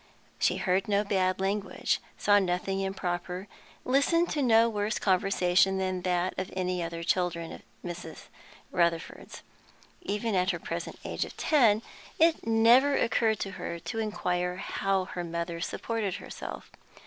[0.39, 3.47] She heard no bad language, saw nothing improper,
[3.85, 8.07] listened to no worse conversation than any of the other children at Miss
[8.71, 9.43] Rutherford's.
[10.01, 11.83] Even at her present age of ten
[12.17, 16.71] it never occurred to her to inquire how her mother supported herself.